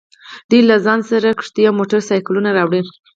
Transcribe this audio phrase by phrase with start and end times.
[0.49, 2.81] دوی له ځان سره کښتۍ او موټر سایکلونه راوړي